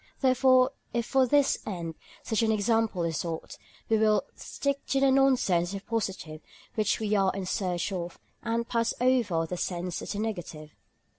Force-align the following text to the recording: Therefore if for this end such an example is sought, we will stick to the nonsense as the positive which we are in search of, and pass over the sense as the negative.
Therefore 0.21 0.71
if 0.93 1.05
for 1.05 1.27
this 1.27 1.59
end 1.63 1.93
such 2.23 2.41
an 2.41 2.51
example 2.51 3.03
is 3.03 3.17
sought, 3.17 3.55
we 3.87 3.99
will 3.99 4.23
stick 4.33 4.83
to 4.87 4.99
the 4.99 5.11
nonsense 5.11 5.69
as 5.69 5.73
the 5.73 5.79
positive 5.87 6.41
which 6.73 6.99
we 6.99 7.13
are 7.15 7.31
in 7.35 7.45
search 7.45 7.91
of, 7.91 8.17
and 8.41 8.67
pass 8.67 8.95
over 8.99 9.45
the 9.45 9.57
sense 9.57 10.01
as 10.01 10.13
the 10.13 10.17
negative. 10.19 10.71